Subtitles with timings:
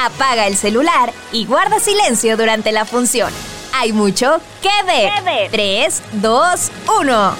[0.00, 3.32] Apaga el celular y guarda silencio durante la función.
[3.74, 5.50] Hay mucho que ver.
[5.50, 7.34] 3, 2, 1.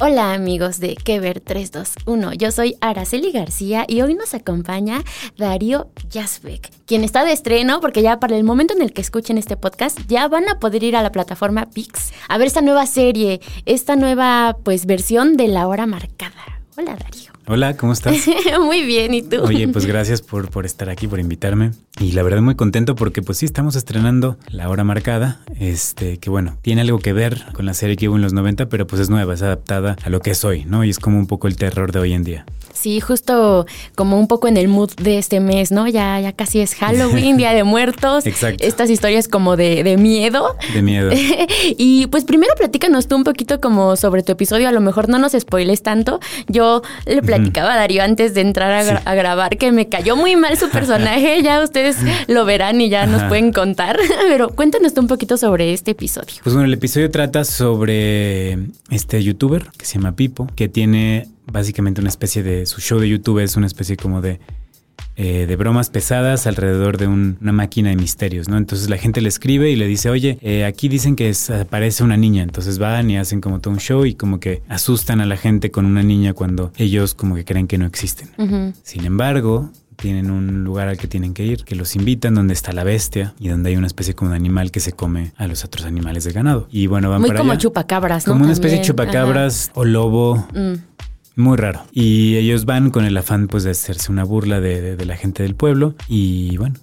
[0.00, 5.04] Hola amigos de Que Ver 321, yo soy Araceli García y hoy nos acompaña
[5.36, 9.38] Darío Jasbeck, quien está de estreno porque ya para el momento en el que escuchen
[9.38, 12.86] este podcast ya van a poder ir a la plataforma Pix a ver esta nueva
[12.86, 16.60] serie, esta nueva pues versión de La Hora Marcada.
[16.76, 17.31] Hola Darío.
[17.48, 18.16] Hola, ¿cómo estás?
[18.60, 19.42] muy bien, ¿y tú?
[19.42, 21.72] Oye, pues gracias por, por estar aquí, por invitarme.
[21.98, 26.30] Y la verdad muy contento porque pues sí, estamos estrenando La Hora Marcada, este, que
[26.30, 29.02] bueno, tiene algo que ver con la serie que hubo en los 90, pero pues
[29.02, 30.84] es nueva, es adaptada a lo que es hoy, ¿no?
[30.84, 32.46] Y es como un poco el terror de hoy en día.
[32.72, 35.86] Sí, justo como un poco en el mood de este mes, ¿no?
[35.86, 38.26] Ya, ya casi es Halloween, Día de Muertos.
[38.26, 38.64] Exacto.
[38.64, 40.56] Estas historias como de, de miedo.
[40.72, 41.10] De miedo.
[41.78, 45.18] y pues primero platícanos tú un poquito como sobre tu episodio, a lo mejor no
[45.18, 46.18] nos spoiles tanto.
[46.48, 50.36] Yo le platicaba Darío antes de entrar a, gra- a grabar que me cayó muy
[50.36, 51.96] mal su personaje, ya ustedes
[52.28, 56.34] lo verán y ya nos pueden contar, pero cuéntanos un poquito sobre este episodio.
[56.42, 58.58] Pues bueno, el episodio trata sobre
[58.90, 62.66] este youtuber que se llama Pipo, que tiene básicamente una especie de.
[62.66, 64.40] Su show de YouTube es una especie como de.
[65.16, 68.56] Eh, de bromas pesadas alrededor de un- una máquina de misterios, ¿no?
[68.56, 72.02] Entonces la gente le escribe y le dice, oye, eh, aquí dicen que es- aparece
[72.02, 75.26] una niña, entonces van y hacen como todo un show y como que asustan a
[75.26, 78.30] la gente con una niña cuando ellos como que creen que no existen.
[78.82, 82.72] Sin embargo, tienen un lugar al que tienen que ir, que los invitan, donde está
[82.72, 85.64] la bestia y donde hay una especie como de animal que se come a los
[85.64, 86.66] otros animales de ganado.
[86.72, 87.60] Y bueno, van Muy para como allá.
[87.60, 88.32] chupacabras, ¿no?
[88.32, 90.44] Como una especie de chupacabras o lobo.
[90.54, 90.72] Mm.
[91.36, 91.82] Muy raro.
[91.92, 95.16] Y ellos van con el afán pues de hacerse una burla de, de- de la
[95.16, 95.94] gente del pueblo.
[96.08, 96.74] Y bueno,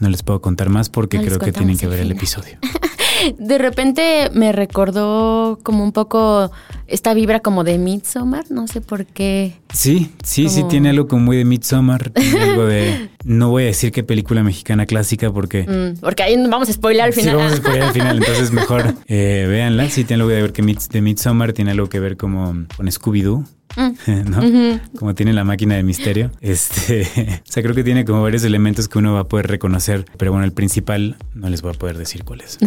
[0.00, 2.58] no les puedo contar más porque No creo que tienen que ver el episodio.
[3.38, 6.50] De repente me recordó como un poco
[6.88, 9.60] esta vibra como de Midsommar, no sé por qué.
[9.72, 12.10] Sí, sí, sí, tiene algo como muy de Midsommar.
[12.10, 13.10] Tiene algo de...
[13.24, 15.62] No voy a decir qué película mexicana clásica porque...
[15.64, 17.30] Mm, porque ahí vamos a spoiler al final.
[17.32, 19.88] Sí, vamos a spoiler al final, entonces mejor eh, véanla.
[19.90, 22.86] Sí, tiene algo que ver que Mid- de Midsommar, tiene algo que ver como con
[22.86, 23.44] Scooby-Doo.
[24.06, 24.80] ¿no?
[24.98, 26.30] Como tiene la máquina de misterio.
[26.42, 27.02] Este,
[27.48, 30.30] o sea, creo que tiene como varios elementos que uno va a poder reconocer, pero
[30.30, 32.58] bueno, el principal no les voy a poder decir cuál es.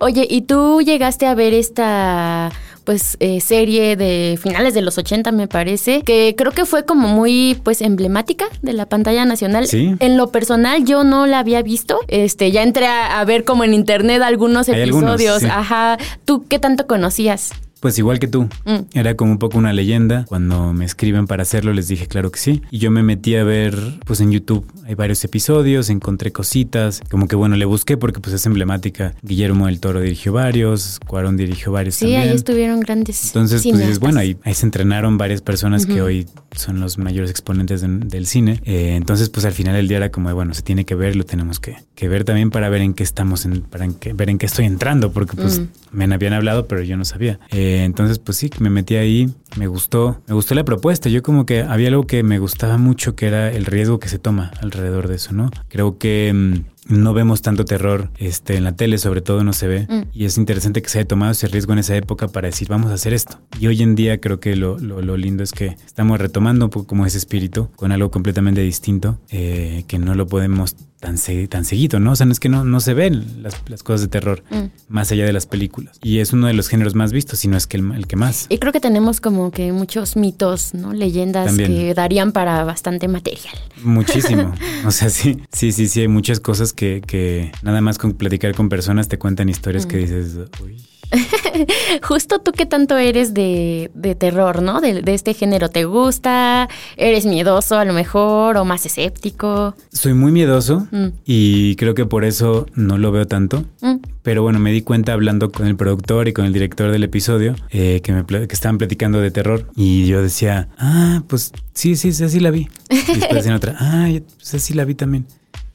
[0.00, 2.50] Oye, ¿y tú llegaste a ver esta
[2.84, 7.08] pues eh, serie de finales de los 80 me parece, que creo que fue como
[7.08, 9.66] muy pues emblemática de la pantalla nacional.
[9.66, 9.94] Sí.
[10.00, 12.00] En lo personal yo no la había visto.
[12.08, 15.42] Este, ya entré a, a ver como en internet algunos Hay algunos, episodios.
[15.42, 15.48] sí.
[15.50, 15.98] Ajá.
[16.24, 17.50] ¿Tú qué tanto conocías?
[17.82, 18.78] Pues igual que tú, Mm.
[18.94, 20.24] era como un poco una leyenda.
[20.28, 22.62] Cuando me escriben para hacerlo, les dije claro que sí.
[22.70, 23.76] Y yo me metí a ver,
[24.06, 27.02] pues en YouTube hay varios episodios, encontré cositas.
[27.10, 29.14] Como que bueno, le busqué porque pues es emblemática.
[29.22, 32.20] Guillermo del Toro dirigió varios, Cuarón dirigió varios Sí, también.
[32.22, 33.26] ahí estuvieron grandes.
[33.26, 37.30] Entonces, pues dices, bueno, ahí, ahí se entrenaron varias personas que hoy son los mayores
[37.32, 38.60] exponentes de- del cine.
[38.64, 41.16] Eh, entonces, pues al final del día era como, de, bueno, se tiene que ver,
[41.16, 44.12] lo tenemos que, que ver también para ver en qué estamos, en, para en qué-
[44.12, 45.66] ver en qué estoy entrando, porque pues Mm.
[45.92, 47.40] me habían hablado, pero yo no sabía.
[47.50, 51.08] Eh, entonces, pues sí, me metí ahí, me gustó, me gustó la propuesta.
[51.08, 54.18] Yo como que había algo que me gustaba mucho, que era el riesgo que se
[54.18, 55.50] toma alrededor de eso, ¿no?
[55.68, 56.32] Creo que...
[56.34, 59.86] mm, no vemos tanto terror este, en la tele, sobre todo no se ve.
[59.88, 60.02] Mm.
[60.12, 62.90] Y es interesante que se haya tomado ese riesgo en esa época para decir, vamos
[62.90, 63.38] a hacer esto.
[63.60, 66.70] Y hoy en día creo que lo, lo- lo lindo es que estamos retomando un
[66.72, 71.48] poco como ese espíritu, con algo completamente distinto, eh, que no lo podemos tan, se-
[71.48, 72.12] tan seguido, ¿no?
[72.12, 74.66] O sea, no es que no, no se ven las, las cosas de terror, Mm.
[74.88, 75.98] más allá de las películas.
[76.00, 78.14] Y es uno de los géneros más vistos, si no es que el, el que
[78.14, 78.46] más.
[78.48, 80.92] Y creo que tenemos como que muchos mitos, ¿no?
[80.92, 81.72] Leyendas También.
[81.74, 83.54] que darían para bastante material.
[83.82, 84.54] Muchísimo.
[84.86, 88.54] O sea, sí, sí, sí, sí, hay muchas cosas que, que nada más con platicar
[88.54, 90.76] con personas te cuentan historias que dices, uy.
[92.02, 94.80] Justo tú qué tanto eres de, de terror, ¿no?
[94.80, 96.68] De, de este género, ¿te gusta?
[96.96, 99.74] ¿Eres miedoso a lo mejor o más escéptico?
[99.92, 101.08] Soy muy miedoso Mm.
[101.24, 103.64] y creo que por eso no lo veo tanto.
[103.80, 103.96] Mm.
[104.22, 107.54] Pero bueno, me di cuenta hablando con el productor y con el director del episodio
[107.70, 112.08] eh, que, me, que estaban platicando de terror y yo decía, ah, pues sí, sí,
[112.08, 112.68] esa sí la vi.
[112.90, 115.26] Y después decían otra, ah, pues esa sí la vi también.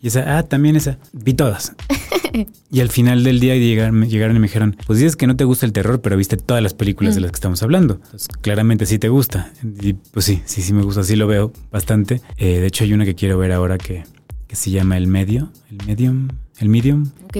[0.01, 0.97] Y esa, ah, también esa.
[1.11, 1.73] Vi todas.
[2.71, 5.43] y al final del día llegaron, llegaron y me dijeron, pues dices que no te
[5.43, 7.95] gusta el terror, pero viste todas las películas de las que estamos hablando.
[7.95, 9.51] Entonces, claramente sí te gusta.
[9.81, 12.21] Y pues sí, sí, sí me gusta, sí lo veo bastante.
[12.37, 14.03] Eh, de hecho hay una que quiero ver ahora que,
[14.47, 16.29] que se llama El Medio, El Medium.
[16.59, 17.09] El Medium.
[17.25, 17.33] Ok,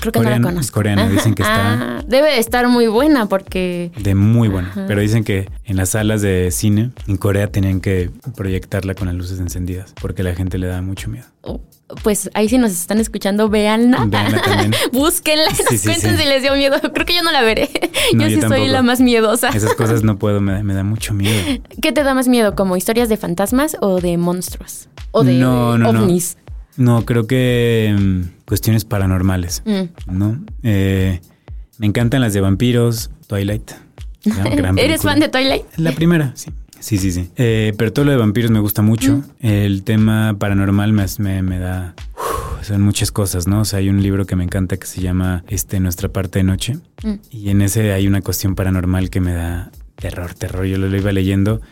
[0.00, 0.74] creo que no la conozco.
[0.74, 1.98] Coreana, dicen que está.
[1.98, 3.92] Ah, debe estar muy buena porque.
[4.00, 4.72] De muy buena.
[4.88, 9.14] Pero dicen que en las salas de cine en Corea tenían que proyectarla con las
[9.16, 11.26] luces encendidas porque la gente le da mucho miedo.
[11.42, 11.60] Oh,
[12.02, 14.06] pues ahí si nos están escuchando, véanla.
[14.06, 14.74] Véanla también.
[14.92, 16.22] Búsquenla y Sí, nos sí, cuenten sí.
[16.22, 16.76] si les dio miedo.
[16.92, 17.68] Creo que yo no la veré.
[18.14, 19.48] No, yo yo sí soy la más miedosa.
[19.50, 21.62] Esas cosas no puedo, me, da- me da mucho miedo.
[21.80, 22.54] ¿Qué te da más miedo?
[22.56, 24.88] ¿Como historias de fantasmas o de monstruos?
[25.12, 25.90] ¿O de no, no.
[25.90, 26.36] ovnis?
[26.36, 26.43] No,
[27.04, 30.16] creo que mm, cuestiones paranormales, Mm.
[30.18, 30.44] ¿no?
[30.62, 31.20] Eh,
[31.78, 33.70] me encantan las de vampiros, Twilight.
[34.76, 35.64] ¿Eres fan de Twilight?
[35.76, 36.50] La primera, sí.
[36.80, 37.30] Sí, sí, sí.
[37.36, 39.22] Eh, pero todo lo de vampiros me gusta mucho.
[39.40, 41.94] El tema paranormal me, me, me da...
[42.14, 43.60] uf, son muchas cosas, ¿no?
[43.60, 46.42] O sea, hay un libro que me encanta que se llama este, Nuestra parte de
[46.42, 46.76] noche.
[47.02, 47.12] Mm.
[47.30, 50.66] Y en ese hay una cuestión paranormal que me da terror, terror.
[50.66, 51.62] Yo lo iba leyendo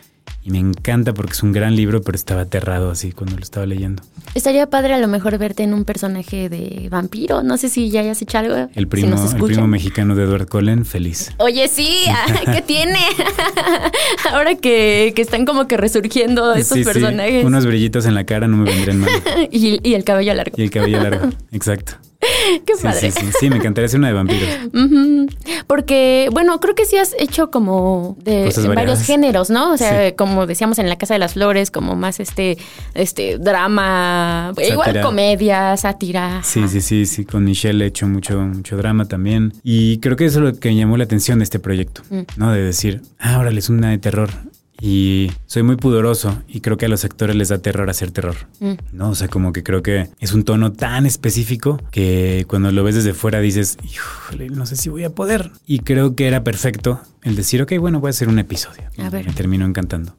[0.45, 3.65] y me encanta porque es un gran libro, pero estaba aterrado así cuando lo estaba
[3.65, 4.03] leyendo.
[4.35, 7.43] Estaría padre a lo mejor verte en un personaje de vampiro.
[7.43, 8.69] No sé si ya hayas hecho algo.
[8.75, 11.31] El primo, el primo mexicano de Edward Cullen, feliz.
[11.37, 12.03] Oye, sí,
[12.45, 12.99] ¿qué tiene?
[14.31, 17.45] Ahora que, que están como que resurgiendo estos Sí, sí, personajes.
[17.45, 19.09] Unos brillitos en la cara no me vendrían mal.
[19.51, 20.55] y, y el cabello largo.
[20.57, 21.93] Y el cabello largo, exacto.
[22.65, 23.11] Qué Sí, padre.
[23.11, 24.49] sí, sí, sí, me encantaría hacer una de vampiros.
[25.67, 29.71] Porque, bueno, creo que sí has hecho como de varios géneros, ¿no?
[29.73, 30.15] O sea, Sí.
[30.17, 32.57] como decíamos en la Casa de las Flores, como más este,
[32.93, 36.41] este drama, igual comedia, sátira.
[36.43, 37.25] Sí, sí, sí, sí.
[37.25, 39.53] Con Michelle he hecho mucho, mucho drama también.
[39.63, 42.21] Y creo que eso es lo que llamó la atención de este proyecto, Mm.
[42.37, 42.51] ¿no?
[42.51, 44.29] De decir, ah, órale, es una de terror.
[44.85, 48.35] Y soy muy pudoroso y creo que a los actores les da terror hacer terror,
[48.59, 48.73] Mm.
[48.91, 49.11] ¿no?
[49.11, 52.95] O sea, como que creo que es un tono tan específico que cuando lo ves
[52.95, 55.51] desde fuera dices, híjole, no sé si voy a poder.
[55.65, 58.83] Y creo que era perfecto el decir, ok, bueno, voy a hacer un episodio.
[58.97, 59.25] A ver.
[59.25, 60.15] Me terminó encantando.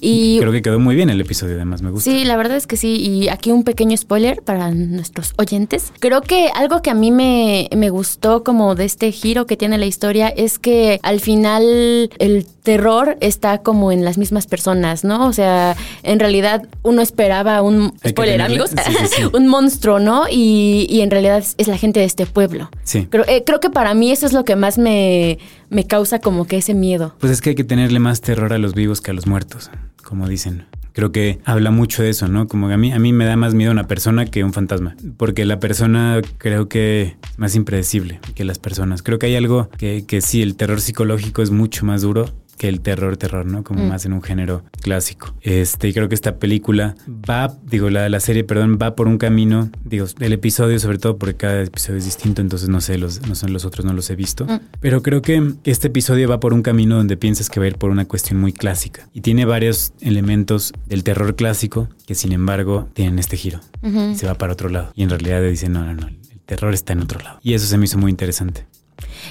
[0.00, 2.10] Y Creo que quedó muy bien el episodio, además me gusta.
[2.10, 2.96] Sí, la verdad es que sí.
[2.96, 5.92] Y aquí un pequeño spoiler para nuestros oyentes.
[5.98, 9.78] Creo que algo que a mí me, me gustó como de este giro que tiene
[9.78, 15.26] la historia es que al final el terror está como en las mismas personas, ¿no?
[15.26, 19.22] O sea, en realidad uno esperaba un spoiler, amigos, sí, sí, sí.
[19.32, 20.24] un monstruo, ¿no?
[20.28, 22.70] Y, y en realidad es, es la gente de este pueblo.
[22.82, 23.06] Sí.
[23.08, 25.38] Creo, eh, creo que para mí eso es lo que más me,
[25.70, 27.14] me causa como que ese miedo.
[27.18, 29.70] Pues es que hay que tenerle más terror a los vivos que a los muertos,
[30.02, 30.66] como dicen.
[30.92, 32.48] Creo que habla mucho de eso, ¿no?
[32.48, 34.96] Como que a mí, a mí me da más miedo una persona que un fantasma.
[35.18, 39.02] Porque la persona creo que es más impredecible que las personas.
[39.02, 42.68] Creo que hay algo que, que sí, el terror psicológico es mucho más duro que
[42.68, 43.62] el terror, terror, ¿no?
[43.64, 43.88] Como Mm.
[43.88, 45.34] más en un género clásico.
[45.42, 49.18] Este, y creo que esta película va, digo, la, la serie, perdón, va por un
[49.18, 53.26] camino, digo, el episodio sobre todo porque cada episodio es distinto, entonces no sé, los,
[53.28, 54.46] no son los otros, no los he visto.
[54.46, 54.60] Mm.
[54.80, 57.76] Pero creo que este episodio va por un camino donde piensas que va a ir
[57.76, 59.08] por una cuestión muy clásica.
[59.12, 63.60] Y tiene varios elementos del terror clásico que sin embargo tienen este giro.
[63.82, 64.92] Y se va para otro lado.
[64.94, 67.38] Y en realidad dicen, no, no, no, el terror está en otro lado.
[67.42, 68.66] Y eso se me hizo muy interesante.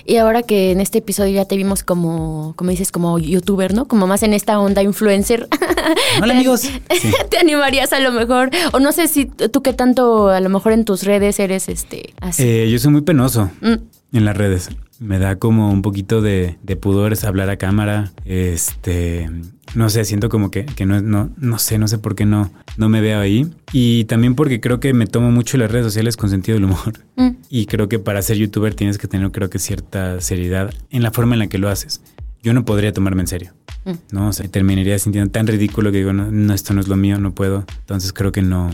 [0.06, 3.88] Y ahora que en este episodio ya te vimos como, como dices, como youtuber, ¿no?
[3.88, 5.48] Como más en esta onda influencer.
[6.22, 6.62] Hola amigos.
[7.02, 7.12] Sí.
[7.30, 8.50] ¿Te animarías a lo mejor?
[8.72, 12.14] O no sé si tú qué tanto, a lo mejor en tus redes eres este
[12.22, 12.44] así.
[12.44, 13.74] Eh, yo soy muy penoso Mm.
[14.18, 14.70] en las redes.
[15.00, 18.12] Me da como un poquito de, de pudor hablar a cámara.
[18.24, 19.30] Este,
[19.74, 22.52] no sé, siento como que, que no, no, no sé, no sé por qué no,
[22.78, 23.48] no me veo ahí.
[23.74, 26.94] Y también porque creo que me tomo mucho las redes sociales con sentido del humor.
[27.18, 27.38] Mm.
[27.50, 31.12] Y creo que para ser youtuber tienes que tener, creo que cierta seriedad en la
[31.12, 32.02] forma en la que lo haces.
[32.44, 33.54] Yo no podría tomarme en serio.
[33.86, 33.92] Mm.
[34.12, 36.98] No, o sea, terminaría sintiendo tan ridículo que digo, no, no, esto no es lo
[36.98, 37.64] mío, no puedo.
[37.80, 38.70] Entonces creo que no,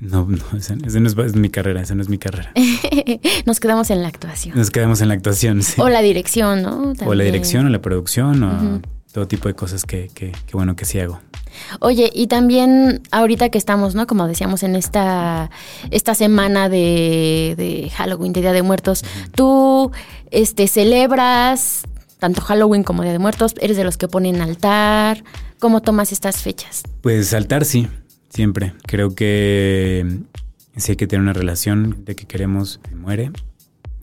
[0.00, 2.52] no, no, esa, esa no es, es mi carrera, esa no es mi carrera.
[3.46, 4.56] Nos quedamos en la actuación.
[4.56, 5.80] Nos quedamos en la actuación, sí.
[5.80, 6.94] O la dirección, ¿no?
[7.04, 8.80] O la dirección, o la producción, o
[9.12, 11.20] todo tipo de cosas que, que, que bueno que sí hago.
[11.80, 14.06] Oye, y también ahorita que estamos, ¿no?
[14.06, 15.50] Como decíamos en esta,
[15.90, 19.04] esta semana de, de Halloween, de Día de Muertos,
[19.34, 19.90] tú
[20.30, 21.82] este, celebras
[22.18, 25.24] tanto Halloween como Día de Muertos, eres de los que ponen altar.
[25.58, 26.82] ¿Cómo tomas estas fechas?
[27.02, 27.88] Pues saltar sí,
[28.30, 28.72] siempre.
[28.86, 33.30] Creo que mm, sí hay que tener una relación de que queremos que muere.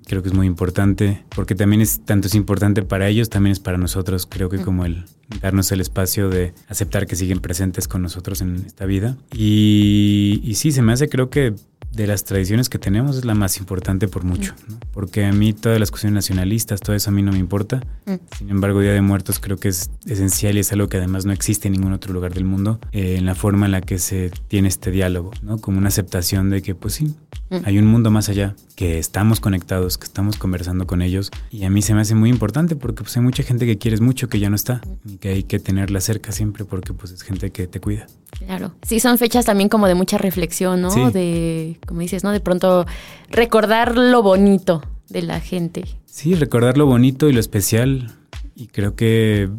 [0.05, 3.59] Creo que es muy importante, porque también es tanto es importante para ellos, también es
[3.59, 4.25] para nosotros.
[4.25, 5.03] Creo que como el,
[5.41, 9.17] darnos el espacio de aceptar que siguen presentes con nosotros en esta vida.
[9.33, 11.55] Y, y sí, se me hace creo que
[11.91, 14.77] de las tradiciones que tenemos es la más importante por mucho, ¿no?
[14.93, 17.81] porque a mí todas las cuestiones nacionalistas, todo eso a mí no me importa.
[18.05, 18.13] Mm.
[18.37, 21.33] Sin embargo, Día de Muertos creo que es esencial y es algo que además no
[21.33, 24.31] existe en ningún otro lugar del mundo, eh, en la forma en la que se
[24.47, 25.57] tiene este diálogo, ¿no?
[25.57, 27.15] como una aceptación de que pues sí,
[27.49, 27.55] Mm.
[27.63, 31.69] hay un mundo más allá, que estamos conectados, que estamos conversando con ellos y a
[31.69, 34.39] mí se me hace muy importante porque pues hay mucha gente que quieres mucho que
[34.39, 37.67] ya no está y que hay que tenerla cerca siempre porque pues es gente que
[37.67, 38.07] te cuida.
[38.45, 38.73] Claro.
[38.85, 40.91] Sí, son fechas también como de mucha reflexión, ¿no?
[40.91, 41.01] Sí.
[41.13, 42.31] De, como dices, ¿no?
[42.31, 42.85] De pronto
[43.29, 45.85] recordar lo bonito de la gente.
[46.05, 48.11] Sí, recordar lo bonito y lo especial.
[48.55, 49.49] Y creo que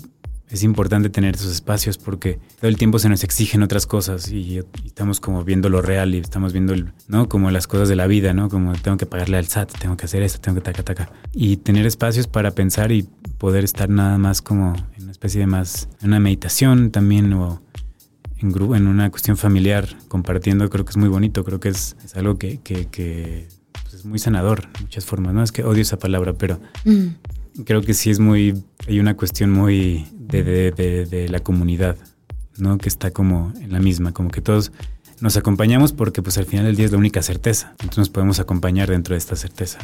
[0.50, 4.62] es importante tener esos espacios porque todo el tiempo se nos exigen otras cosas y,
[4.84, 6.74] estamos como viendo lo real y estamos viendo,
[7.06, 7.28] ¿no?
[7.28, 8.48] Como las cosas de la vida, ¿no?
[8.48, 11.12] Como tengo que pagarle al SAT, tengo que hacer esto, tengo que taca, taca.
[11.32, 13.02] Y tener espacios para pensar y
[13.38, 17.62] poder estar nada más como en una especie de más, una meditación también o
[18.40, 22.38] en, una cuestión familiar compartiendo, creo que es muy bonito, creo que es, es algo
[22.38, 23.49] que, que, que,
[23.83, 25.42] pues, es muy sanador en muchas formas, ¿no?
[25.42, 27.62] Es que odio esa palabra, pero Mm.
[27.64, 31.97] creo que sí es muy, hay una cuestión muy de, de, de, de la comunidad,
[32.59, 32.78] ¿no?
[32.78, 34.73] Que está como en la misma, como que todos
[35.20, 38.38] nos acompañamos porque pues al final del día es la única certeza, entonces nos podemos
[38.40, 39.78] acompañar dentro de esta certeza.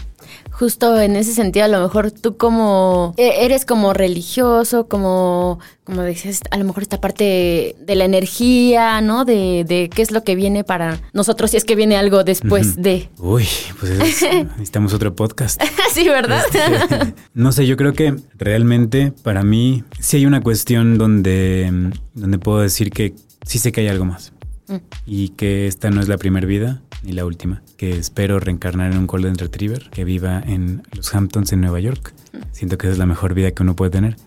[0.51, 6.03] Justo en ese sentido, a lo mejor tú como e- eres como religioso, como, como
[6.03, 9.25] decías, a lo mejor esta parte de la energía, ¿no?
[9.25, 12.77] De, de qué es lo que viene para nosotros, si es que viene algo después
[12.77, 13.09] de.
[13.19, 13.47] Uy,
[13.81, 14.23] pues es-
[14.57, 15.61] necesitamos otro podcast.
[15.93, 16.45] sí, ¿verdad?
[16.47, 22.39] Este, no sé, yo creo que realmente para mí sí hay una cuestión donde, donde
[22.39, 23.15] puedo decir que
[23.45, 24.33] sí sé que hay algo más.
[24.69, 24.77] Mm.
[25.07, 27.63] Y que esta no es la primera vida ni la última.
[27.77, 32.15] Que espero reencarnar en un Golden Retriever que viva en los Hamptons en Nueva York.
[32.53, 34.17] Siento que esa es la mejor vida que uno puede tener.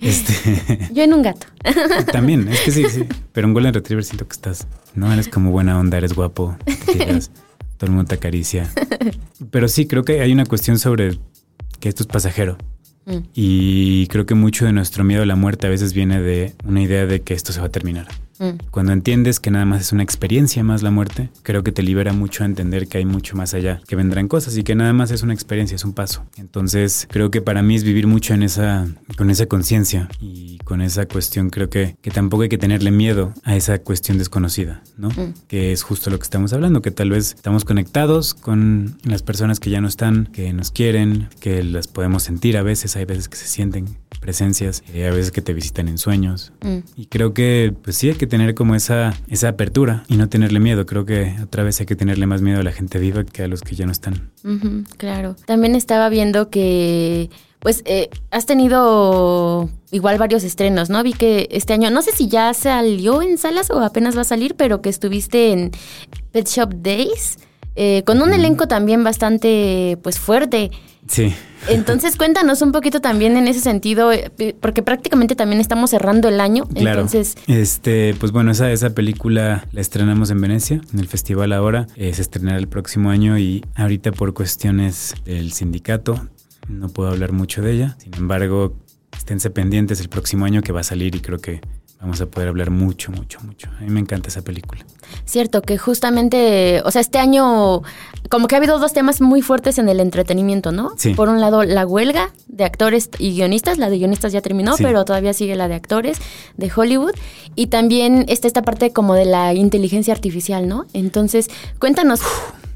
[0.00, 1.46] Este, Yo en un gato.
[2.12, 3.04] también, es que sí, sí.
[3.32, 5.12] Pero un Golden Retriever siento que estás, ¿no?
[5.12, 6.94] Eres como buena onda, eres guapo, te
[7.76, 8.70] todo el mundo te acaricia.
[9.50, 11.18] Pero sí, creo que hay una cuestión sobre
[11.80, 12.58] que esto es pasajero.
[13.06, 13.18] Mm.
[13.34, 16.82] Y creo que mucho de nuestro miedo a la muerte a veces viene de una
[16.82, 18.08] idea de que esto se va a terminar.
[18.38, 18.58] Mm.
[18.70, 22.12] Cuando entiendes que nada más es una experiencia más la muerte, creo que te libera
[22.12, 25.10] mucho a entender que hay mucho más allá, que vendrán cosas y que nada más
[25.10, 26.24] es una experiencia, es un paso.
[26.36, 28.86] Entonces, creo que para mí es vivir mucho en esa,
[29.16, 33.34] con esa conciencia y con esa cuestión, creo que, que tampoco hay que tenerle miedo
[33.44, 35.08] a esa cuestión desconocida, ¿no?
[35.10, 35.34] Mm.
[35.48, 39.60] Que es justo lo que estamos hablando, que tal vez estamos conectados con las personas
[39.60, 43.28] que ya no están, que nos quieren, que las podemos sentir a veces, hay veces
[43.28, 46.78] que se sienten presencias, eh, a veces que te visitan en sueños, Mm.
[46.96, 50.60] y creo que pues sí hay que tener como esa, esa apertura y no tenerle
[50.60, 50.86] miedo.
[50.86, 53.48] Creo que otra vez hay que tenerle más miedo a la gente viva que a
[53.48, 54.30] los que ya no están.
[54.96, 55.36] Claro.
[55.44, 61.02] También estaba viendo que, pues, eh, has tenido igual varios estrenos, ¿no?
[61.02, 64.24] Vi que este año, no sé si ya salió en salas o apenas va a
[64.24, 65.70] salir, pero que estuviste en
[66.32, 67.38] Pet Shop Days,
[67.76, 70.70] eh, con un elenco también bastante, pues, fuerte.
[71.08, 71.34] Sí.
[71.68, 76.40] Entonces, cuéntanos un poquito también en ese sentido, eh, porque prácticamente también estamos cerrando el
[76.40, 76.66] año.
[76.66, 77.00] Claro.
[77.02, 81.86] Entonces, Este, pues bueno, esa, esa película la estrenamos en Venecia, en el festival ahora.
[81.96, 86.28] Eh, se estrenará el próximo año y ahorita por cuestiones del sindicato
[86.68, 87.96] no puedo hablar mucho de ella.
[87.98, 88.76] Sin embargo,
[89.16, 91.60] esténse pendientes el próximo año que va a salir y creo que
[92.02, 93.68] vamos a poder hablar mucho, mucho, mucho.
[93.78, 94.84] A mí me encanta esa película.
[95.24, 97.82] Cierto, que justamente, o sea, este año
[98.28, 100.92] como que ha habido dos temas muy fuertes en el entretenimiento, ¿no?
[100.96, 101.14] Sí.
[101.14, 104.82] Por un lado, la huelga de actores y guionistas, la de guionistas ya terminó, Sí.
[104.82, 106.18] pero todavía sigue la de actores
[106.56, 107.12] de Hollywood.
[107.54, 110.86] Y también está esta parte como de la inteligencia artificial, ¿no?
[110.94, 112.20] Entonces, cuéntanos.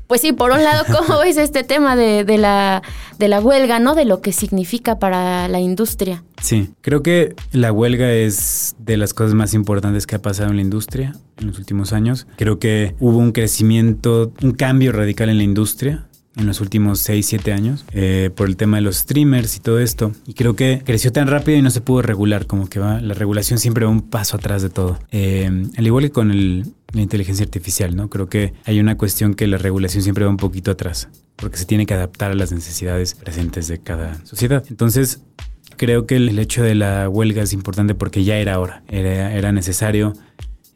[0.06, 2.82] Pues sí, por un lado, ¿cómo es este tema de, de la,
[3.18, 3.94] de la huelga, ¿no?
[3.94, 6.22] De lo que significa para la industria.
[6.42, 10.56] Sí, creo que la huelga es de las cosas más importantes que ha pasado en
[10.56, 12.26] la industria en los últimos años.
[12.36, 17.24] Creo que hubo un crecimiento, un cambio radical en la industria en los últimos 6,
[17.26, 20.12] 7 años eh, por el tema de los streamers y todo esto.
[20.26, 23.14] Y creo que creció tan rápido y no se pudo regular, como que va, la
[23.14, 24.98] regulación siempre va un paso atrás de todo.
[25.12, 28.08] Eh, al igual que con el- la inteligencia artificial, ¿no?
[28.08, 31.64] Creo que hay una cuestión que la regulación siempre va un poquito atrás, porque se
[31.64, 34.64] tiene que adaptar a las necesidades presentes de cada sociedad.
[34.68, 35.22] Entonces,
[35.76, 39.52] creo que el hecho de la huelga es importante porque ya era hora, era, era
[39.52, 40.14] necesario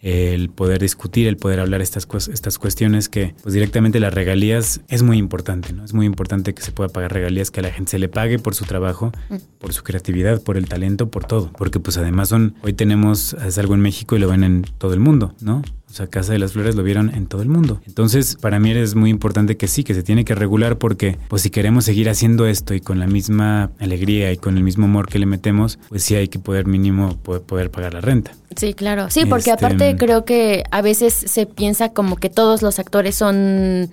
[0.00, 5.02] el poder discutir, el poder hablar estas, estas cuestiones que pues directamente las regalías es
[5.02, 5.84] muy importante, ¿no?
[5.84, 8.38] Es muy importante que se pueda pagar regalías, que a la gente se le pague
[8.38, 9.12] por su trabajo,
[9.58, 11.52] por su creatividad, por el talento, por todo.
[11.52, 14.94] Porque pues además son, hoy tenemos, es algo en México y lo ven en todo
[14.94, 15.62] el mundo, ¿no?
[15.90, 17.80] O sea, Casa de las Flores lo vieron en todo el mundo.
[17.86, 21.42] Entonces, para mí es muy importante que sí, que se tiene que regular porque, pues
[21.42, 25.08] si queremos seguir haciendo esto y con la misma alegría y con el mismo amor
[25.08, 28.32] que le metemos, pues sí hay que poder mínimo poder, pagar la renta.
[28.56, 29.10] Sí, claro.
[29.10, 33.16] Sí, porque este, aparte creo que a veces se piensa como que todos los actores
[33.16, 33.90] son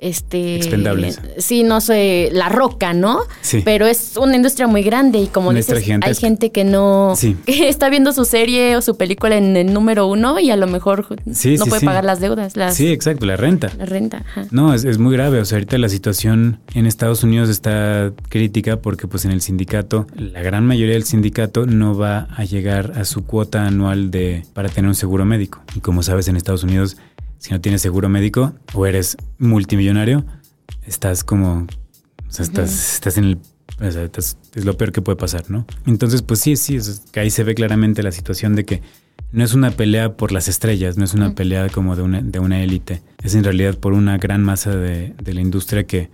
[0.00, 1.20] este expendables.
[1.38, 3.20] Sí, no sé, la roca, ¿no?
[3.42, 3.62] Sí.
[3.64, 7.14] Pero es una industria muy grande y como dices, hay gente que no
[7.46, 10.66] que está viendo su serie o su película en el número uno y a lo
[10.66, 12.54] mejor no puede pagar las deudas.
[12.74, 13.70] sí, exacto, la renta.
[13.78, 14.24] La renta.
[14.50, 15.40] No, es, es, muy grave.
[15.40, 20.06] O sea, ahorita la situación en Estados Unidos está crítica porque pues en el sindicato,
[20.16, 24.68] la gran mayoría del sindicato no va a llegar a su cuota anual de para
[24.68, 25.62] tener un seguro médico.
[25.74, 26.96] Y como sabes, en Estados Unidos
[27.40, 30.24] si no tienes seguro médico o eres multimillonario,
[30.86, 31.66] estás como,
[32.28, 33.38] o sea, estás, estás en el,
[33.80, 35.66] o sea, es lo peor que puede pasar, ¿no?
[35.86, 36.78] Entonces, pues sí, sí,
[37.16, 38.82] ahí se ve claramente la situación de que
[39.32, 42.38] no es una pelea por las estrellas, no es una pelea como de una, de
[42.40, 46.10] una élite, es en realidad por una gran masa de, de la industria que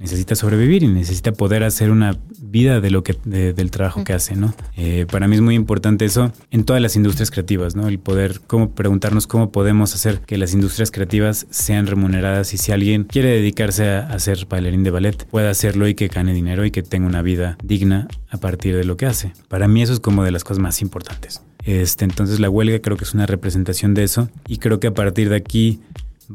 [0.00, 4.34] necesita sobrevivir y necesita poder hacer una vida de lo que del trabajo que hace,
[4.34, 4.54] ¿no?
[4.76, 7.86] Eh, para mí es muy importante eso en todas las industrias creativas, ¿no?
[7.86, 12.72] El poder cómo preguntarnos cómo podemos hacer que las industrias creativas sean remuneradas y si
[12.72, 16.64] alguien quiere dedicarse a, a ser bailarín de ballet pueda hacerlo y que gane dinero
[16.64, 19.32] y que tenga una vida digna a partir de lo que hace.
[19.48, 21.42] Para mí eso es como de las cosas más importantes.
[21.64, 24.94] Este, entonces la huelga creo que es una representación de eso y creo que a
[24.94, 25.80] partir de aquí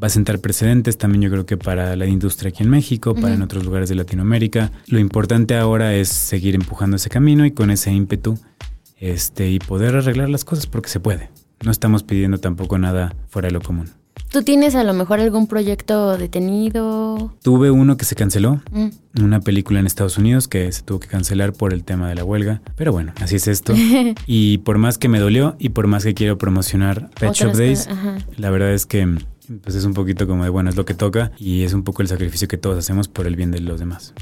[0.01, 3.33] va a sentar precedentes también yo creo que para la industria aquí en México, para
[3.33, 4.71] en otros lugares de Latinoamérica.
[4.87, 8.37] Lo importante ahora es seguir empujando ese camino y con ese ímpetu
[8.99, 11.29] este, y poder arreglar las cosas porque se puede.
[11.63, 13.89] No estamos pidiendo tampoco nada fuera de lo común.
[14.31, 17.33] ¿Tú tienes a lo mejor algún proyecto detenido?
[17.41, 19.23] Tuve uno que se canceló, mm.
[19.23, 22.25] una película en Estados Unidos que se tuvo que cancelar por el tema de la
[22.25, 23.73] huelga, pero bueno, así es esto.
[24.27, 27.87] y por más que me dolió y por más que quiero promocionar Pet Shop Days,
[28.35, 29.15] la verdad es que
[29.63, 32.01] pues es un poquito como de, bueno, es lo que toca y es un poco
[32.01, 34.13] el sacrificio que todos hacemos por el bien de los demás.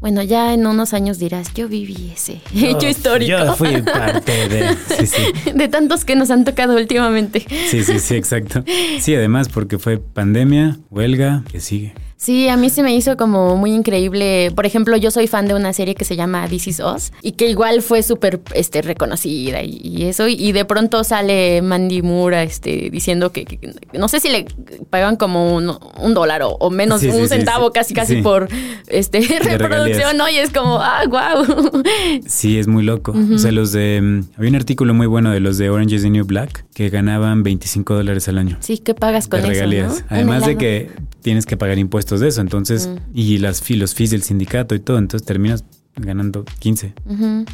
[0.00, 3.30] Bueno, ya en unos años dirás, yo viví ese hecho histórico.
[3.30, 4.76] Yo fui parte de...
[4.98, 5.50] Sí, sí.
[5.54, 7.46] De tantos que nos han tocado últimamente.
[7.70, 8.64] Sí, sí, sí, exacto.
[9.00, 11.94] Sí, además porque fue pandemia, huelga, que sigue.
[12.16, 14.50] Sí, a mí se me hizo como muy increíble.
[14.54, 17.32] Por ejemplo, yo soy fan de una serie que se llama This Is Us y
[17.32, 20.28] que igual fue súper este, reconocida y, eso.
[20.28, 23.58] Y de pronto sale Mandy Moore este, diciendo que,
[23.92, 24.46] no sé si le
[24.90, 28.48] pagan como un, dólar o, menos un centavo casi casi por
[28.86, 30.28] este reproducción, ¿no?
[30.28, 31.82] Y es como, ah, wow.
[32.26, 33.14] Sí, es muy loco.
[33.34, 34.00] O sea, los de...
[34.00, 36.90] Mm, había un artículo muy bueno de los de Orange is the New Black que
[36.90, 38.56] ganaban 25 dólares al año.
[38.60, 40.04] Sí, ¿qué pagas con eso?
[40.08, 40.90] Además de que
[41.22, 44.98] tienes que pagar impuestos de eso, entonces, y las los fees del sindicato y todo,
[44.98, 45.64] entonces terminas
[45.96, 46.94] ganando 15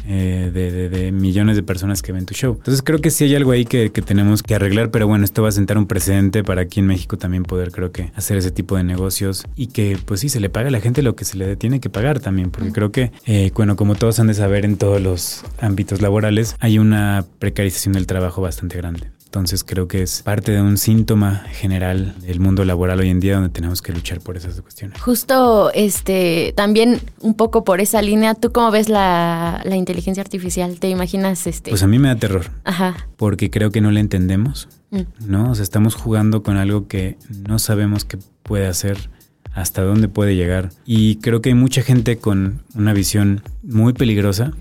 [0.07, 2.55] eh, de, millones de personas que ven tu show.
[2.57, 5.49] Entonces creo que sí hay algo ahí que, tenemos que arreglar, pero bueno, esto va
[5.49, 8.75] a sentar un precedente para aquí en México también poder creo que hacer ese tipo
[8.75, 11.37] de negocios y que pues sí, se le paga a la gente lo que se
[11.37, 14.65] le tiene que pagar también, porque creo que, eh, bueno, como todos han de saber
[14.65, 19.11] en todos los ámbitos laborales, hay una precarización del trabajo bastante grande.
[19.31, 23.35] Entonces creo que es parte de un síntoma general del mundo laboral hoy en día
[23.35, 24.99] donde tenemos que luchar por esas cuestiones.
[24.99, 30.81] Justo, este, también un poco por esa línea, ¿tú cómo ves la, inteligencia artificial?
[30.81, 31.69] ¿Te imaginas este?
[31.69, 32.51] Pues a mí me da terror.
[32.65, 33.07] Ajá.
[33.15, 34.99] Porque creo que no la entendemos, mm.
[35.25, 35.51] ¿no?
[35.51, 37.17] O sea, estamos jugando con algo que
[37.47, 39.09] no sabemos qué puede hacer
[39.53, 40.69] hasta dónde puede llegar.
[40.85, 44.53] Y creo que hay mucha gente con una visión muy peligrosa,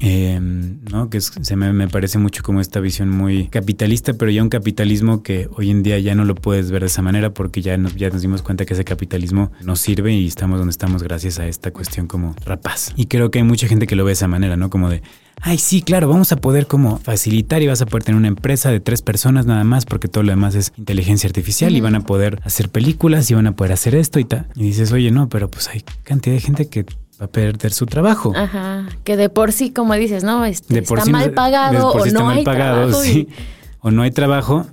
[0.00, 1.10] em, ¿no?
[1.10, 5.48] Que se me, parece mucho como esta visión muy capitalista, pero ya un capitalismo que
[5.56, 8.10] hoy en día ya no lo puedes ver de esa manera porque ya nos, ya
[8.10, 11.70] nos dimos cuenta que ese capitalismo no sirve y estamos donde estamos gracias a esta
[11.70, 12.92] cuestión como rapaz.
[12.96, 14.70] Y creo que hay mucha gente que lo ve de esa manera, ¿no?
[14.70, 15.02] Como de,
[15.42, 18.70] ay, sí, claro, vamos a poder como facilitar y vas a poder tener una empresa
[18.70, 22.00] de tres personas nada más porque todo lo demás es inteligencia artificial y van a
[22.00, 24.46] poder hacer películas y van a poder hacer esto y tal.
[24.54, 26.84] Y dices, oye, no, pero pues hay cantidad de gente que
[27.20, 28.32] va a perder su trabajo.
[28.36, 30.44] Ajá, que de por sí, como dices, ¿no?
[30.44, 33.28] Este, está mal pagado o no hay trabajo sí.
[33.80, 34.66] O no hay trabajo.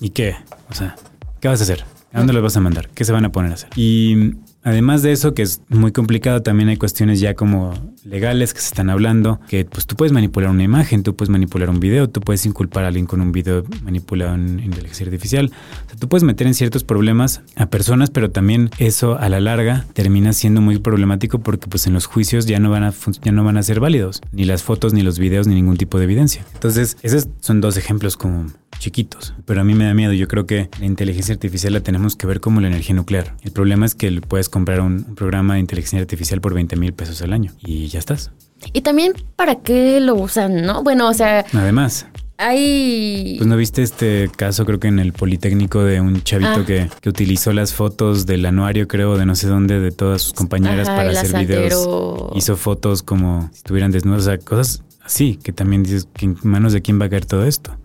[0.00, 0.34] ¿Y qué?
[0.68, 0.96] O sea,
[1.40, 1.84] ¿qué vas a hacer?
[2.12, 2.88] ¿A dónde los vas a mandar?
[2.88, 3.70] ¿Qué se van a poner a hacer?
[3.76, 4.32] Y
[4.66, 8.66] Además de eso, que es muy complicado, también hay cuestiones ya como legales que se
[8.66, 12.20] están hablando, que pues tú puedes manipular una imagen, tú puedes manipular un video, tú
[12.20, 15.52] puedes inculpar a alguien con un video manipulado en inteligencia artificial.
[15.86, 19.38] O sea, tú puedes meter en ciertos problemas a personas, pero también eso a la
[19.38, 23.30] larga termina siendo muy problemático porque pues en los juicios ya no van a, ya
[23.30, 26.06] no van a ser válidos, ni las fotos, ni los videos, ni ningún tipo de
[26.06, 26.44] evidencia.
[26.54, 28.46] Entonces, esos son dos ejemplos como
[28.78, 29.34] chiquitos.
[29.44, 30.12] Pero a mí me da miedo.
[30.12, 33.34] Yo creo que la inteligencia artificial la tenemos que ver como la energía nuclear.
[33.42, 37.20] El problema es que puedes comprar un, programa de inteligencia artificial por 20 mil pesos
[37.20, 38.30] al año y ya estás.
[38.72, 40.82] Y también para qué lo usan, ¿no?
[40.82, 41.44] Bueno, o sea...
[41.52, 42.06] Además.
[42.38, 43.34] hay...
[43.36, 46.64] Pues no viste este caso, creo que en el Politécnico, de un chavito Ah.
[46.66, 50.32] que, que utilizó las fotos del anuario, creo, de no sé dónde, de todas sus
[50.32, 51.86] compañeras Ajá, para hacer videos.
[52.34, 56.72] Hizo fotos como si estuvieran desnudas, o sea, cosas así, que también dices, ¿en manos
[56.72, 57.76] de quién va a caer todo esto?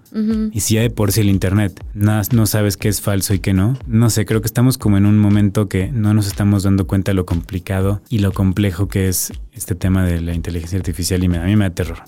[0.52, 3.54] Y si hay por sí el internet, no, no sabes qué es falso y qué
[3.54, 3.78] no.
[3.88, 7.12] No sé, creo que estamos como en un momento que no nos estamos dando cuenta
[7.12, 11.28] de lo complicado y lo complejo que es este tema de la inteligencia artificial y
[11.28, 12.04] me, a mí me da terror.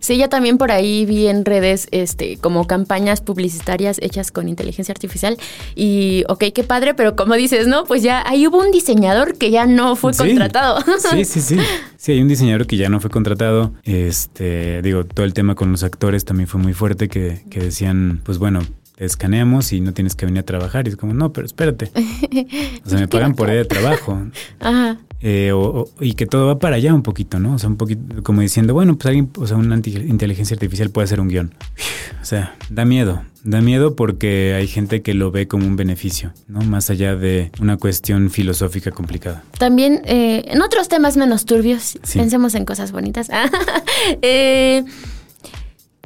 [0.00, 4.92] Sí, ya también por ahí vi en redes este como campañas publicitarias hechas con inteligencia
[4.92, 5.36] artificial
[5.74, 7.84] y ok, qué padre, pero como dices, ¿no?
[7.84, 10.18] Pues ya ahí hubo un diseñador que ya no fue Sí.
[10.26, 10.78] contratado.
[11.10, 11.56] Sí, sí, sí.
[12.00, 13.74] Sí, hay un diseñador que ya no fue contratado.
[13.84, 18.22] Este, digo, todo el tema con los actores también fue muy fuerte que, que decían,
[18.24, 18.60] pues bueno,
[18.96, 20.86] te escaneamos y no tienes que venir a trabajar.
[20.86, 21.90] Y es como, no, pero espérate.
[22.86, 24.18] O sea, me pagan por día de trabajo.
[24.60, 24.98] Ajá.
[25.22, 27.54] Eh, o- o- y que todo va para allá un poquito, ¿no?
[27.54, 31.04] O sea, un poquito como diciendo, bueno, pues alguien, o sea, una inteligencia artificial puede
[31.04, 31.54] hacer un guion.
[32.22, 33.22] O sea, da miedo.
[33.44, 36.60] Da miedo porque hay gente que lo ve como un beneficio, ¿no?
[36.60, 39.42] Más allá de una cuestión filosófica complicada.
[39.58, 42.18] También eh, en otros temas menos turbios, Sí.
[42.18, 43.30] pensemos en cosas bonitas.
[44.22, 44.84] Eh,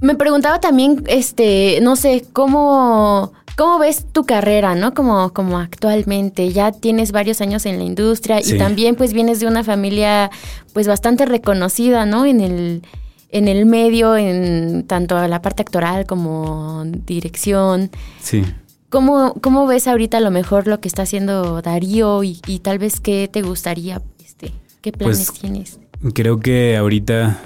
[0.00, 4.94] me preguntaba también, este, no sé, cómo, cómo ves tu carrera, ¿no?
[4.94, 6.50] Como, como actualmente.
[6.52, 8.54] Ya tienes varios años en la industria Sí.
[8.54, 10.30] y también pues vienes de una familia
[10.72, 12.24] pues bastante reconocida, ¿no?
[12.26, 12.82] En el,
[13.30, 17.90] en el medio, en tanto la parte actoral como dirección.
[18.20, 18.44] Sí.
[18.90, 22.78] ¿Cómo, ¿Cómo ves ahorita a lo mejor lo que está haciendo Darío y, y tal
[22.78, 25.80] vez qué te gustaría, este, qué planes Pues, tienes?
[26.14, 27.40] Creo que ahorita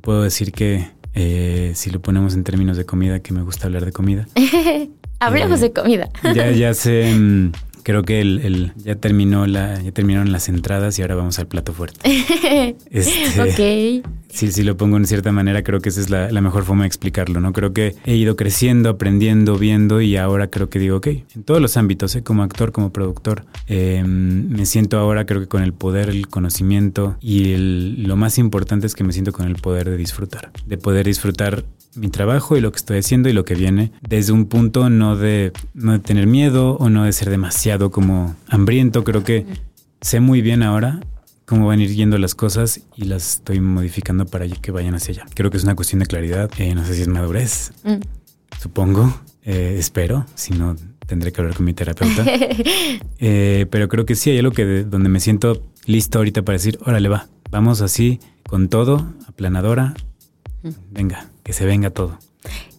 [0.00, 3.84] puedo decir que eh, si lo ponemos en términos de comida, que me gusta hablar
[3.84, 4.26] de comida.
[5.26, 6.08] Hablemos eh, de comida.
[6.34, 10.98] Ya, ya sé, mm, creo que el, el- ya terminó la, ya terminaron las entradas
[10.98, 11.98] y ahora vamos al plato fuerte.
[12.90, 14.06] Este, ok.
[14.28, 16.82] Sí, sí lo pongo en cierta manera, creo que esa es la, la mejor forma
[16.82, 17.52] de explicarlo, ¿no?
[17.52, 21.60] Creo que he ido creciendo, aprendiendo, viendo y ahora creo que digo, ok, en todos
[21.62, 22.24] los ámbitos, ¿eh?
[22.24, 27.16] como actor, como productor, eh, me siento ahora creo que con el poder, el conocimiento
[27.20, 30.78] y el- lo más importante es que me siento con el poder de disfrutar, de
[30.78, 31.64] poder disfrutar
[31.96, 35.16] mi trabajo y lo que estoy haciendo y lo que viene desde un punto no
[35.16, 39.46] de, no de tener miedo o no de ser demasiado como hambriento, creo que
[40.00, 41.00] sé muy bien ahora
[41.46, 45.12] cómo van a ir yendo las cosas y las estoy modificando para que vayan hacia
[45.12, 45.26] allá.
[45.34, 46.50] Creo que es una cuestión de claridad.
[46.58, 48.00] Eh, no sé si es madurez, Mm.
[48.60, 49.20] supongo.
[49.44, 50.24] Eh, espero.
[50.34, 50.74] Si no,
[51.06, 52.24] tendré que hablar con mi terapeuta.
[53.26, 56.56] Eh, pero creo que sí hay algo que de- donde me siento listo ahorita para
[56.56, 57.28] decir, órale, va.
[57.50, 59.94] Vamos así, con todo, aplanadora.
[60.90, 62.18] Venga, que se venga todo.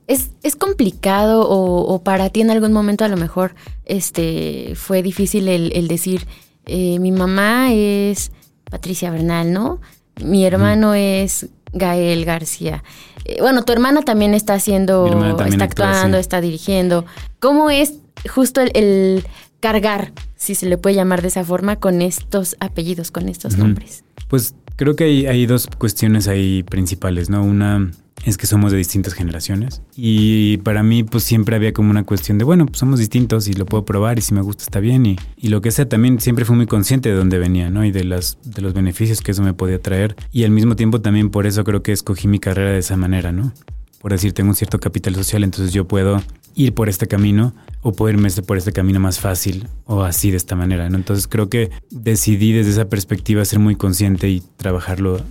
[0.07, 5.01] ¿Es, es complicado o, o para ti en algún momento a lo mejor este, fue
[5.01, 6.27] difícil el, el decir,
[6.65, 8.31] eh, mi mamá es
[8.69, 9.79] Patricia Bernal, ¿no?
[10.23, 12.83] Mi hermano es Gael García.
[13.25, 16.21] Eh, bueno, tu hermana también está haciendo, también está actúa, actuando, sí.
[16.21, 17.05] está dirigiendo.
[17.39, 17.95] ¿Cómo es
[18.29, 19.25] justo el, el
[19.59, 24.03] cargar, si se le puede llamar de esa forma, con estos apellidos, con estos nombres?
[24.27, 27.43] Pues creo que hay, hay dos cuestiones ahí principales, ¿no?
[27.43, 27.91] Una
[28.23, 32.37] es que somos de distintas generaciones y para mí pues siempre había como una cuestión
[32.37, 35.05] de, bueno, pues somos distintos y lo puedo probar y si me gusta está bien
[35.05, 37.85] y, y lo que sea, también siempre fui muy consciente de dónde venía, ¿no?
[37.85, 41.01] Y de, las, de los beneficios que eso me podía traer y al mismo tiempo
[41.01, 43.53] también por eso creo que escogí mi carrera de esa manera, ¿no?
[43.99, 46.21] Por decir, tengo un cierto capital social, entonces yo puedo
[46.55, 50.31] ir por este camino o puedo irme este- por este camino más fácil o así
[50.31, 50.95] de esta manera, ¿no?
[50.97, 55.21] Entonces creo que decidí desde esa perspectiva ser muy consciente y trabajarlo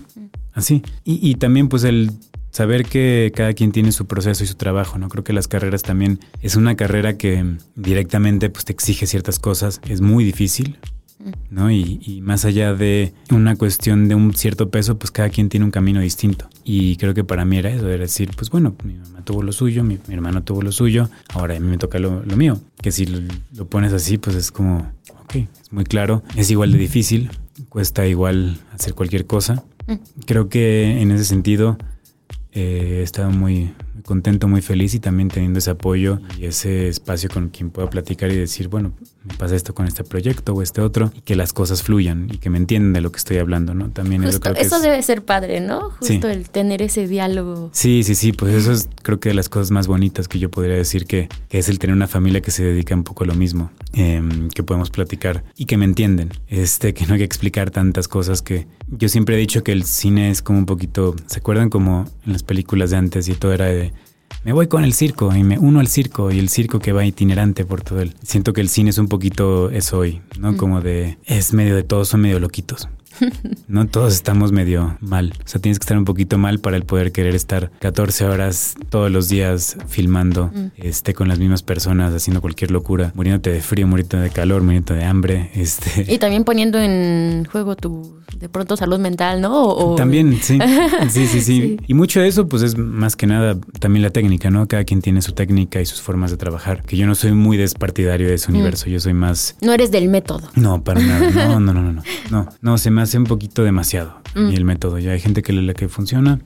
[0.52, 0.82] así.
[1.04, 2.10] Y, y también pues el
[2.54, 5.08] saber que cada quien tiene su proceso y su trabajo, ¿no?
[5.08, 9.80] Creo que las carreras también es una carrera que directamente pues te exige ciertas cosas,
[9.88, 10.78] es muy difícil,
[11.50, 11.72] ¿no?
[11.72, 15.64] Y, y más allá de una cuestión de un cierto peso, pues cada quien tiene
[15.64, 16.48] un camino distinto.
[16.62, 19.50] Y creo que para mí era eso, era decir, pues bueno, mi mamá tuvo lo
[19.50, 22.60] suyo, mi, mi hermano tuvo lo suyo, ahora a mí me toca lo, lo mío.
[22.80, 23.18] Que si lo,
[23.56, 24.92] lo pones así, pues es como,
[25.24, 27.30] ok, es muy claro, es igual de difícil,
[27.68, 29.64] cuesta igual hacer cualquier cosa.
[30.24, 31.78] Creo que en ese sentido
[32.54, 33.72] eh, muy, muy
[34.04, 38.30] contento, muy feliz y también teniendo ese apoyo y ese espacio con quien pueda platicar
[38.30, 38.92] y decir, bueno,
[39.24, 42.38] me pasa esto con este proyecto o este otro y que las cosas fluyan y
[42.38, 43.88] que me entiendan de lo que estoy hablando, ¿no?
[43.90, 45.90] También Justo, creo que eso es- debe ser padre, ¿no?
[46.00, 46.14] Sí.
[46.14, 47.70] Justo el tener ese diálogo.
[47.72, 50.50] Sí, sí, sí, pues eso es creo que de las cosas más bonitas que yo
[50.50, 53.26] podría decir que, que es el tener una familia que se dedica un poco a
[53.26, 57.24] lo mismo, em, que podemos platicar y que me entienden, este, que no hay que
[57.24, 61.14] explicar tantas cosas que yo siempre he dicho que el cine es como un poquito,
[61.26, 63.92] ¿se acuerdan como en las películas de antes y todo era de
[64.44, 67.04] me voy con el circo y me uno al circo y el circo que va
[67.04, 68.14] itinerante por todo el.
[68.22, 70.56] Siento que el cine es un poquito eso hoy, ¿no?
[70.56, 72.88] Como de es medio de todos son medio loquitos.
[73.68, 75.32] No todos estamos medio mal.
[75.44, 78.74] O sea, tienes que estar un poquito mal para el poder querer estar 14 horas
[78.90, 80.66] todos los días filmando, Mm.
[80.76, 84.94] este, con las mismas personas, haciendo cualquier locura, muriéndote de frío, muriéndote de calor, muriéndote
[84.94, 85.50] de hambre.
[85.54, 86.12] Este.
[86.12, 89.62] Y también poniendo en juego tu, de pronto, salud mental, ¿no?
[89.64, 90.58] O- o- También, sí.
[91.10, 91.44] Sí, sí, sí.
[91.44, 91.76] Sí.
[91.86, 94.66] Y mucho de eso, pues es más que nada también la técnica, ¿no?
[94.68, 96.82] Cada quien tiene su técnica y sus formas de trabajar.
[96.82, 98.54] Que yo no soy muy despartidario de ese Mm.
[98.54, 98.86] universo.
[98.90, 99.56] Yo soy más.
[99.62, 100.48] No eres del método.
[100.56, 101.30] No, para nada.
[101.30, 102.02] No, no, no, no, no.
[102.30, 104.20] No, no, se me hace un poquito demasiado.
[104.34, 104.50] Mm.
[104.50, 104.98] Y el método.
[104.98, 106.40] Ya hay gente que le la que funciona.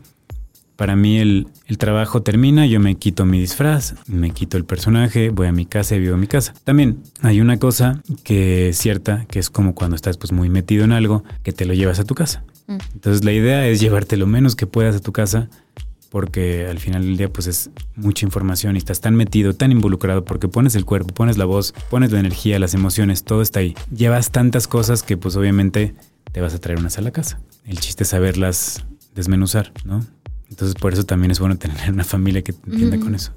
[0.76, 5.30] Para mí el, el trabajo termina, yo me quito mi disfraz, me quito el personaje,
[5.30, 6.54] voy a mi casa y vivo en mi casa.
[6.62, 10.84] También hay una cosa que es cierta, que es como cuando estás pues muy metido
[10.84, 12.44] en algo, que te lo llevas a tu casa.
[12.68, 12.78] Mm.
[12.94, 15.48] Entonces la idea es llevarte lo menos que puedas a tu casa
[16.10, 20.24] porque al final del día pues es mucha información y estás tan metido, tan involucrado
[20.24, 23.74] porque pones el cuerpo, pones la voz, pones la energía, las emociones, todo está ahí.
[23.94, 25.94] Llevas tantas cosas que pues obviamente
[26.32, 27.40] te vas a traer unas a la casa.
[27.64, 30.04] El chiste es saberlas desmenuzar, ¿no?
[30.50, 33.32] Entonces por eso también es bueno tener una familia que te entienda con eso.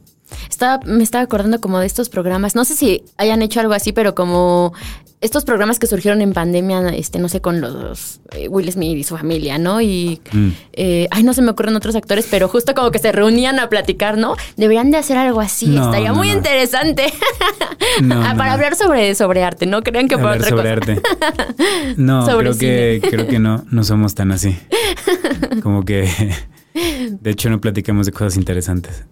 [0.50, 2.56] Estaba, me estaba acordando como de estos programas.
[2.56, 4.74] No sé si hayan hecho algo así, pero como
[5.22, 9.04] estos programas que surgieron en pandemia, este, no sé, con los eh, Will Smith y
[9.04, 9.80] su familia, ¿no?
[9.82, 10.50] Y Mm.
[10.74, 13.70] eh, ay, no se me ocurren otros actores, pero justo como que se reunían a
[13.70, 14.36] platicar, ¿no?
[14.58, 15.68] Deberían de hacer algo así.
[15.68, 16.36] No, Estaría no, muy no.
[16.36, 17.06] interesante.
[18.12, 19.82] Ah, para hablar sobre, sobre arte, ¿no?
[19.84, 20.92] Crean que Hablar otra sobre cosa.
[20.94, 21.02] arte.
[21.98, 24.58] No, Sobre creo que, creo que no, no somos tan así.
[25.62, 26.08] Como que,
[26.74, 29.04] de hecho, no platicamos de cosas interesantes.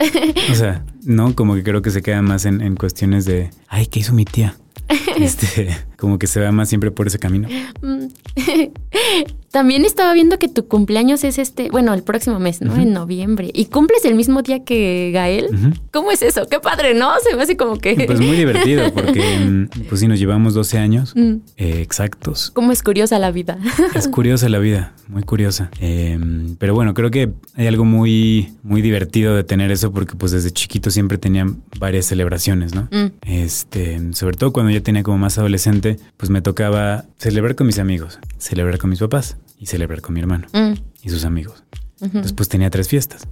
[0.51, 3.87] O sea, no, como que creo que se queda más en, en cuestiones de, ay,
[3.87, 4.55] ¿qué hizo mi tía?
[5.19, 7.47] Este, como que se va más siempre por ese camino.
[9.51, 12.75] También estaba viendo que tu cumpleaños es este, bueno, el próximo mes, ¿no?
[12.75, 13.49] En noviembre.
[13.53, 15.47] ¿Y cumples el mismo día que Gael?
[15.91, 16.45] ¿Cómo es eso?
[16.49, 17.11] Qué padre, ¿no?
[17.27, 17.95] Se me hace como que...
[18.05, 21.37] Pues muy divertido porque, mm, pues sí, nos llevamos 12 años Mm.
[21.57, 22.51] eh, exactos.
[22.53, 23.57] Cómo es curiosa la vida.
[23.95, 25.71] Es curiosa la vida, muy curiosa.
[25.81, 26.19] Eh,
[26.59, 30.51] pero bueno, creo que hay algo muy, muy divertido de tener eso porque pues desde
[30.51, 31.47] chiquito siempre tenía
[31.79, 32.87] varias celebraciones, ¿no?
[32.91, 33.07] Mm.
[33.23, 37.79] Este, sobre todo cuando ya tenía como más adolescente, pues me tocaba celebrar con mis
[37.79, 40.73] amigos, celebrar con mis papás y celebrar con mi hermano Mm.
[41.03, 41.63] y sus amigos.
[42.01, 43.27] Entonces pues tenía tres fiestas.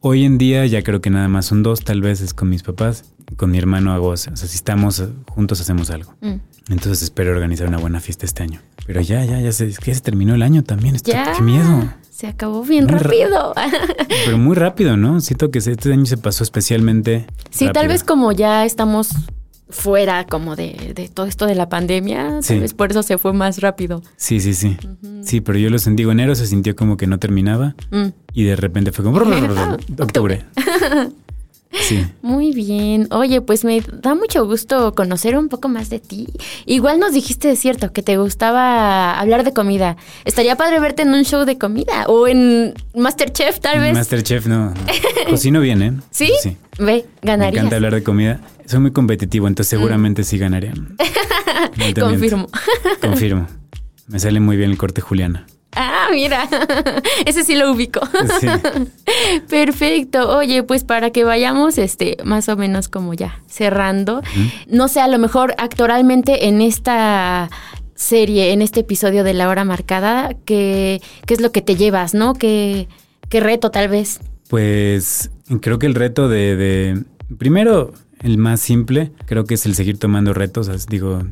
[0.00, 2.62] Hoy en día ya creo que nada más son dos, tal vez es con mis
[2.62, 3.04] papás,
[3.36, 6.14] con mi hermano hago, o sea, si estamos eh, juntos hacemos algo.
[6.20, 6.34] Mm.
[6.68, 8.60] Entonces espero organizar una buena fiesta este año.
[8.86, 10.94] Pero ya, ya, ya se, es que ya se terminó el año también.
[10.96, 11.32] Esto, Ya.
[11.34, 11.90] Qué miedo.
[12.10, 13.54] Se acabó bien Muy rápido.
[14.26, 15.20] Pero muy rápido, ¿no?
[15.20, 17.26] Siento que este año se pasó especialmente.
[17.50, 19.10] sí, tal vez como ya estamos
[19.74, 22.48] fuera como de, de todo esto de la pandemia, Sí.
[22.54, 24.02] tal vez por eso se fue más rápido.
[24.16, 24.76] Sí, sí, sí.
[25.22, 26.04] Sí, pero yo lo sentí.
[26.04, 28.08] Enero se sintió como que no terminaba Mm.
[28.32, 29.18] y de repente fue como
[29.98, 30.44] octubre.
[31.88, 32.06] Sí.
[32.22, 33.08] Muy bien.
[33.10, 36.28] Oye, pues me da mucho gusto conocer un poco más de ti.
[36.66, 39.96] Igual nos dijiste, de cierto, que te gustaba hablar de comida.
[40.24, 43.92] Estaría padre verte en un show de comida o en Masterchef, tal vez.
[43.92, 44.66] Masterchef, no.
[44.70, 44.74] no.
[45.30, 45.92] Cocino bien, ¿eh?
[46.12, 46.30] ¿Sí?
[46.40, 46.56] Sí.
[46.78, 47.62] Ve, Me ganarías.
[47.62, 48.40] encanta hablar de comida.
[48.66, 50.72] Soy muy competitivo, entonces seguramente sí ganaría.
[51.96, 52.08] No.
[52.08, 52.48] Confirmo.
[53.00, 53.46] Confirmo.
[54.08, 55.46] Me sale muy bien el corte Juliana.
[55.72, 56.48] Ah, mira.
[57.26, 58.00] Ese sí lo ubico.
[58.40, 58.46] Sí.
[59.48, 60.36] Perfecto.
[60.36, 64.22] Oye, pues para que vayamos, este, más o menos como ya cerrando.
[64.68, 67.50] No sé, a lo mejor actoralmente en esta
[67.94, 72.14] serie, en este episodio de La Hora Marcada, ¿qué, qué es lo que te llevas,
[72.14, 72.34] no?
[72.34, 72.88] ¿Qué,
[73.28, 74.20] qué reto tal vez?
[74.48, 77.04] Pues creo que el reto de, de-
[77.38, 77.92] primero,
[78.24, 81.22] el más simple, creo que es el seguir tomando retos, digo,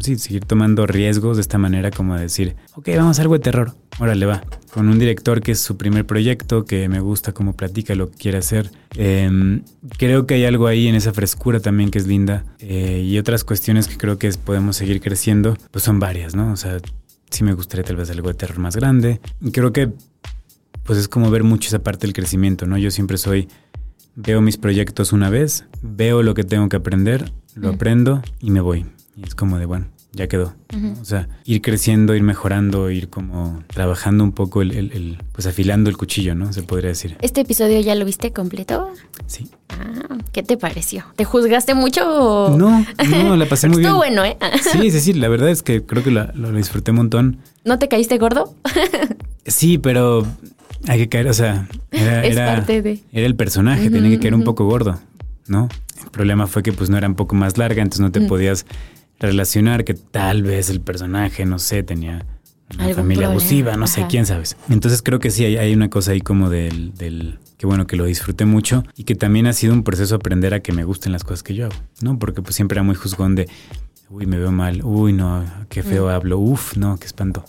[0.00, 3.74] sí, seguir tomando riesgos de esta manera como decir, ok, vamos a algo de terror,
[3.98, 7.96] órale va, con un director que es su primer proyecto, que me gusta cómo platica
[7.96, 8.70] lo que quiere hacer.
[8.94, 9.62] Em,
[9.98, 13.42] creo que hay algo ahí en esa frescura también que es linda eh, y otras
[13.42, 16.52] cuestiones que creo que podemos seguir creciendo, pues son varias, ¿no?
[16.52, 16.78] O sea,
[17.28, 19.20] sí me gustaría tal vez algo de terror más grande.
[19.52, 19.90] Creo que
[20.86, 22.78] pues es como ver mucho esa parte del crecimiento, ¿no?
[22.78, 23.48] Yo siempre soy,
[24.16, 28.60] veo mis proyectos una vez, veo lo que tengo que aprender, lo aprendo y me
[28.60, 28.86] voy.
[29.16, 30.54] Y es como de, bueno, ya quedó.
[30.78, 30.94] ¿no?
[31.00, 35.46] O sea, ir creciendo, ir mejorando, ir como trabajando un poco, el, el- el- pues
[35.46, 36.52] afilando el cuchillo, ¿no?
[36.52, 37.16] Se podría decir.
[37.22, 38.90] ¿Este episodio ya lo viste completo?
[39.26, 39.48] Sí.
[39.70, 41.04] Ah, ¿qué te pareció?
[41.16, 42.56] ¿Te juzgaste mucho o...?
[42.58, 43.86] No, no, la pasé muy bien.
[43.88, 44.36] Estuvo bueno, ¿eh?
[44.72, 47.38] Sí, sí, sí, la verdad es que creo que lo disfruté un montón.
[47.64, 48.54] ¿No te caíste gordo?
[49.48, 50.26] Sí, pero
[50.88, 54.18] hay que caer, o sea, era, Es era- parte de- era el personaje, tenía que
[54.20, 54.98] caer un poco gordo,
[55.48, 55.68] ¿no?
[56.04, 58.26] El problema fue que pues no era un poco más larga, entonces no te Mm.
[58.26, 58.66] podías
[59.18, 62.24] relacionar que tal vez el personaje, no sé, tenía
[62.74, 62.96] una familia
[63.26, 64.56] problema, abusiva, no sé, quién sabes.
[64.68, 67.96] Entonces creo que sí, hay, hay una cosa ahí como del, del, que bueno, que
[67.96, 71.12] lo disfruté mucho y que también ha sido un proceso aprender a que me gusten
[71.12, 72.18] las cosas que yo hago, ¿no?
[72.18, 73.48] Porque pues siempre era muy juzgón de,
[74.10, 75.86] uy, me veo mal, uy, no, qué Mm.
[75.86, 77.44] feo hablo, uf, no, qué espanto.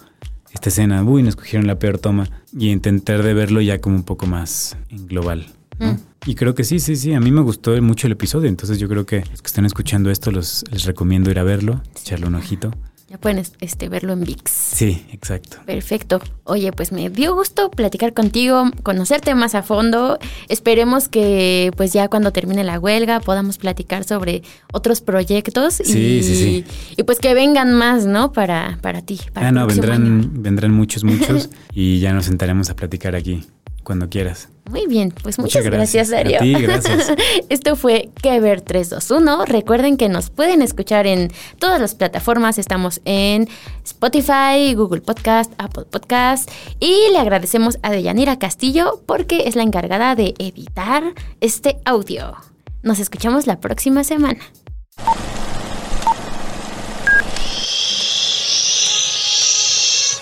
[0.58, 4.04] Esta escena, uy, nos cogieron la peor toma y intentar de verlo ya como un
[4.04, 5.46] poco más en global.
[5.80, 5.93] ¿no?
[5.93, 6.00] Mm.
[6.26, 8.89] Y creo que sí, sí, sí, a mí me gustó mucho el episodio, entonces yo
[8.89, 12.36] creo que los que están escuchando esto los, les recomiendo ir a verlo, echarle un
[12.36, 12.72] ojito.
[13.10, 14.52] Ya pueden este, verlo en VIX.
[14.52, 15.60] Sí, exacto.
[15.65, 16.20] Perfecto.
[16.43, 20.20] Oye, pues me dio gusto platicar contigo, conocerte más a fondo.
[20.50, 24.43] Esperemos que pues ya cuando termine la huelga podamos platicar sobre
[24.74, 26.65] otros proyectos Sí, y, sí, sí.
[26.98, 28.34] y pues que vengan más, ¿no?
[28.34, 29.20] Para, para ti.
[29.34, 29.67] Para Ah, no, año.
[29.70, 33.46] vendrán, vendrán muchos, muchos y ya nos sentaremos a platicar aquí
[33.88, 34.50] cuando quieras.
[34.69, 36.39] Muy bien, pues muchas, gracias, A Darío.
[36.39, 37.13] ti, gracias.
[37.50, 39.45] Esto fue Que Ver 321.
[39.45, 42.58] Recuerden que nos pueden escuchar en todas las plataformas.
[42.60, 43.47] Estamos en
[43.86, 46.52] Spotify, Google Podcast, Apple Podcast.
[46.82, 52.36] Y le agradecemos a Deyanira Castillo porque es la encargada de editar este audio.
[52.84, 54.41] Nos escuchamos la próxima semana.